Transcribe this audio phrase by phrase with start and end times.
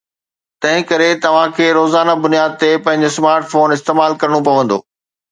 [0.65, 4.79] تنهن ڪري توهان کي روزانه بنياد تي پنهنجو سمارٽ فون استعمال ڪرڻو پوندو